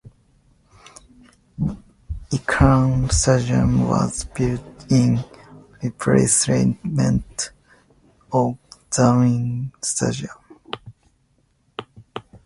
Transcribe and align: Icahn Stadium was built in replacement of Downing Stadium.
Icahn 2.31 3.11
Stadium 3.11 3.87
was 3.87 4.23
built 4.23 4.91
in 4.91 5.23
replacement 5.83 7.51
of 8.33 8.57
Downing 8.89 9.71
Stadium. 9.83 10.33